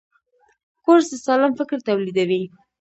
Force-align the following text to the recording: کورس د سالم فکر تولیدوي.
کورس 0.83 1.05
د 1.11 1.15
سالم 1.25 1.51
فکر 1.59 1.77
تولیدوي. 1.87 2.43